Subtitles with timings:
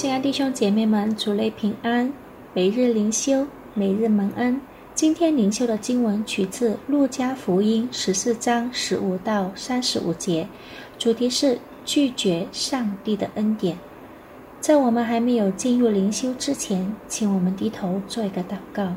[0.00, 2.10] 亲爱弟兄姐妹们，主内平安。
[2.54, 4.58] 每日灵修，每日蒙恩。
[4.94, 10.48] 今天灵修的经文取自《路加福音》十四章十五到三十五节，
[10.98, 13.78] 主题是拒绝上帝的恩典。
[14.58, 18.94] 在我们还没有进入灵修之前，请我们低头做一个祷告。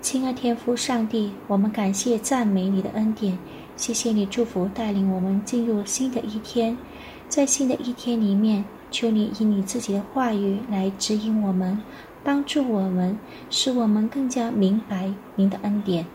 [0.00, 3.36] 亲爱天父上帝，我们感谢赞美你的恩典，
[3.74, 6.78] 谢谢你祝福带领我们进入新的一天，
[7.28, 8.64] 在新的一天里面。
[8.88, 11.78] 求你以你自己的话语来指引我们，
[12.22, 13.18] 帮助我们，
[13.50, 16.06] 使我们更加明白您的恩典。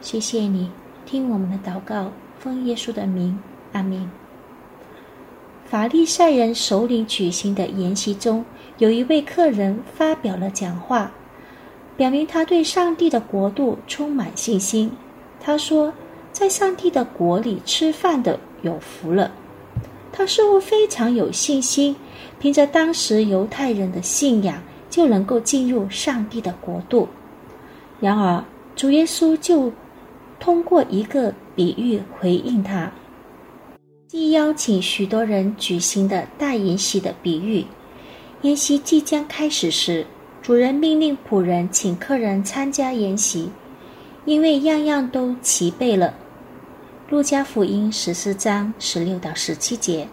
[0.00, 0.68] 谢谢你
[1.06, 2.10] 听我们的祷告，
[2.40, 3.38] 奉耶稣的名，
[3.72, 4.10] 阿门。
[5.64, 8.44] 法利赛人首领举行的筵席中，
[8.78, 11.12] 有一位客人发表了讲话，
[11.96, 14.90] 表明他对上帝的国度充满信心。
[15.40, 15.94] 他说
[16.32, 19.30] ：“在上帝的国里吃饭的有福了。”
[20.12, 21.96] 他似乎非常有信心，
[22.38, 27.08] 凭着当时犹太人的信仰，就能够进入上帝的国度。
[27.98, 28.44] 然而，
[28.76, 29.72] 主耶稣就
[30.38, 32.92] 通过一个比喻回应他，
[34.06, 37.64] 即邀请许多人举行的大筵席的比喻。
[38.42, 40.04] 宴席即将开始时，
[40.42, 43.48] 主人命令仆人请客人参加宴席，
[44.24, 46.12] 因为样样都齐备了。
[47.12, 50.08] 路加福音十四章十六到十七节。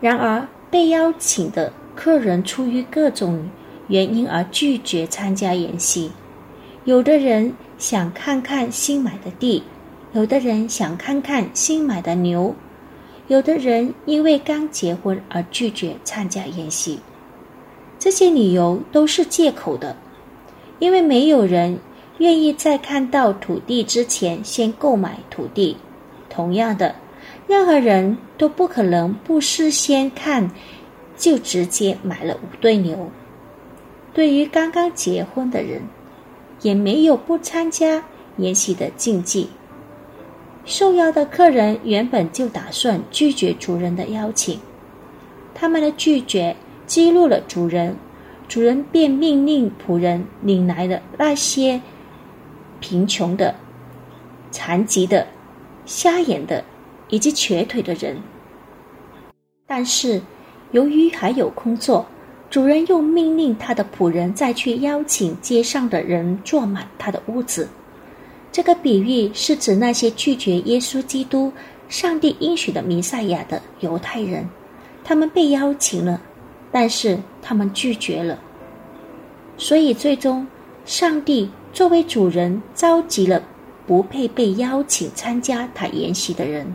[0.00, 3.46] 然而，被邀请的客人出于各种
[3.88, 6.10] 原因而拒绝参加宴席。
[6.84, 9.62] 有的人想看看新买的地，
[10.14, 12.54] 有的人想看看新买的牛，
[13.28, 17.00] 有的人因为刚结婚而拒绝参加宴席。
[17.98, 19.94] 这些理由都是借口的，
[20.78, 21.78] 因为没有人。
[22.18, 25.76] 愿意在看到土地之前先购买土地。
[26.28, 26.94] 同样的，
[27.46, 30.50] 任何人都不可能不事先看
[31.16, 33.10] 就直接买了五对牛。
[34.12, 35.82] 对于刚刚结婚的人，
[36.62, 38.04] 也没有不参加
[38.38, 39.48] 宴席的禁忌。
[40.64, 44.58] 受邀的客人原本就打算拒绝主人的邀请，
[45.54, 47.96] 他们的拒绝激怒了主人，
[48.48, 51.80] 主人便命令仆人领来了那些。
[52.80, 53.54] 贫穷的、
[54.50, 55.26] 残疾的、
[55.86, 56.64] 瞎眼的
[57.08, 58.16] 以及瘸腿的人，
[59.66, 60.20] 但是
[60.72, 62.04] 由于还有工作，
[62.50, 67.68] 主人又命令他的仆人再去邀请街上的人坐满他的屋子。
[68.52, 71.52] 这个比喻是指那些拒绝耶稣基督、
[71.88, 74.48] 上帝应许的弥赛亚的犹太人，
[75.02, 76.20] 他们被邀请了，
[76.70, 78.38] 但是他们拒绝了，
[79.56, 80.46] 所以最终
[80.84, 81.50] 上帝。
[81.74, 83.42] 作为主人，召集了
[83.84, 86.72] 不配被邀请参加他宴席的人，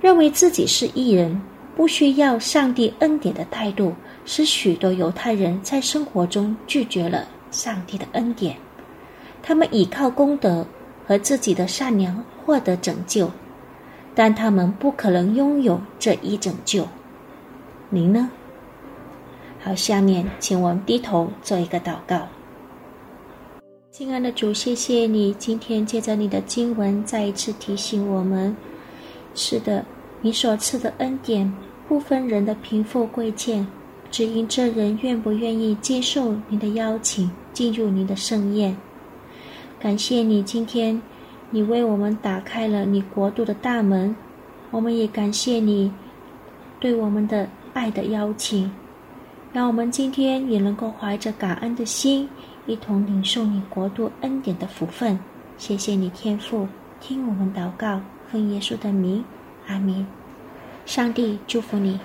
[0.00, 1.38] 认为自己是艺人，
[1.76, 3.92] 不需要上帝恩典的态度，
[4.24, 8.56] 使许多犹太人在生活中拒绝了上帝的恩典。
[9.42, 10.66] 他们依靠功德
[11.06, 13.30] 和自己的善良获得拯救，
[14.14, 16.88] 但他们不可能拥有这一拯救。
[17.90, 18.30] 您呢？
[19.62, 22.26] 好，下面请我们低头做一个祷告。
[23.98, 28.56] 亲爱的主，谢谢你今天借着你的经文再一次提醒我们：
[29.34, 29.84] 是的，
[30.20, 31.52] 你所赐的恩典
[31.88, 33.66] 不分人的贫富贵贱，
[34.08, 38.76] 只因这人愿不愿意接受你的邀请，进入你的盛宴。
[39.80, 41.02] 感谢你今天，
[41.50, 44.14] 你为我们打开了你国度的大门，
[44.70, 45.92] 我们也感谢你
[46.78, 48.70] 对我们的爱的邀请，
[49.52, 52.28] 让我们今天也能够怀着感恩的心。
[52.68, 55.18] 一同领受你国度恩典的福分，
[55.56, 56.68] 谢谢你天父，
[57.00, 59.24] 听我们祷告，奉耶稣的名，
[59.66, 60.06] 阿门。
[60.84, 61.98] 上帝祝福你。